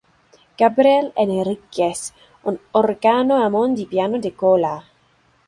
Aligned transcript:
Gabriel 0.61 1.09
Henríquez 1.23 2.01
en 2.51 2.59
órgano 2.81 3.37
Hammond 3.43 3.77
y 3.85 3.87
piano 3.93 4.17
de 4.25 4.33
cola. 4.43 4.75